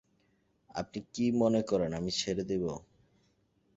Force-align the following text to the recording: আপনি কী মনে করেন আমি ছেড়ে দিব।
আপনি 0.75 0.99
কী 1.13 1.25
মনে 1.31 1.61
করেন 1.61 1.91
আমি 1.93 2.11
ছেড়ে 2.11 2.43
দিব। 2.43 2.63